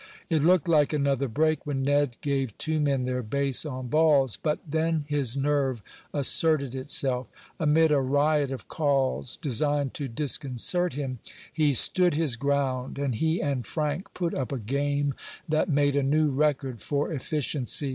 It 0.31 0.41
looked 0.41 0.67
like 0.67 0.93
another 0.93 1.27
break 1.27 1.67
when 1.67 1.83
Ned 1.83 2.17
gave 2.21 2.57
two 2.57 2.79
men 2.79 3.03
their 3.03 3.21
base 3.21 3.67
on 3.67 3.87
balls, 3.87 4.35
but 4.35 4.57
then 4.67 5.05
his 5.07 5.37
nerve 5.37 5.83
asserted 6.11 6.73
itself. 6.73 7.31
Amid 7.59 7.91
a 7.91 8.01
riot 8.01 8.49
of 8.49 8.67
calls, 8.67 9.37
designed 9.37 9.93
to 9.93 10.07
disconcert 10.07 10.93
him, 10.93 11.19
he 11.53 11.75
stood 11.75 12.15
his 12.15 12.35
ground, 12.35 12.97
and 12.97 13.13
he 13.13 13.43
and 13.43 13.63
Frank 13.63 14.11
put 14.15 14.33
up 14.33 14.51
a 14.51 14.57
game 14.57 15.13
that 15.47 15.69
made 15.69 15.95
a 15.95 16.01
new 16.01 16.29
record 16.31 16.81
for 16.81 17.13
efficiency. 17.13 17.89